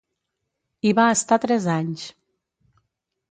Hi 0.87 0.93
va 0.99 1.05
estar 1.17 1.37
tres 1.45 1.67
anys. 1.75 2.05